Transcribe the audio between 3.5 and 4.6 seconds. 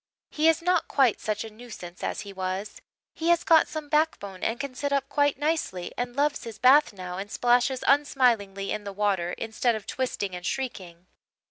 some backbone and